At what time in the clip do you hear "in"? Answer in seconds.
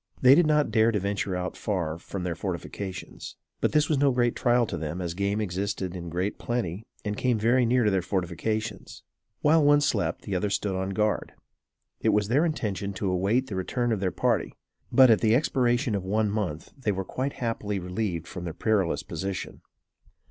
5.95-6.09